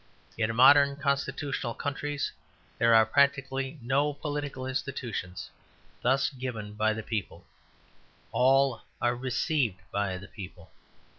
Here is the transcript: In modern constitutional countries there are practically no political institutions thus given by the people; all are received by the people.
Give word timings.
In 0.35 0.55
modern 0.55 0.95
constitutional 0.95 1.75
countries 1.75 2.31
there 2.79 2.95
are 2.95 3.05
practically 3.05 3.77
no 3.83 4.13
political 4.13 4.65
institutions 4.65 5.51
thus 6.01 6.31
given 6.31 6.73
by 6.73 6.91
the 6.91 7.03
people; 7.03 7.45
all 8.31 8.81
are 8.99 9.15
received 9.15 9.79
by 9.91 10.17
the 10.17 10.27
people. 10.27 10.71